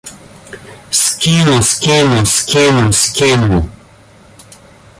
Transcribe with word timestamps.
Скину, 0.89 1.61
скину, 1.61 2.25
скину, 2.25 2.91
скину! 2.91 3.69